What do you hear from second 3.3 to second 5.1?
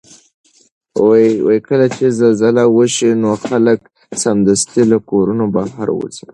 خلک سمدستي له